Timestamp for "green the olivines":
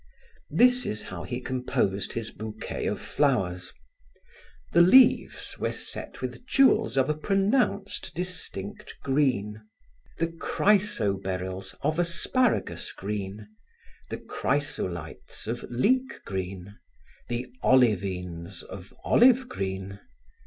16.25-18.63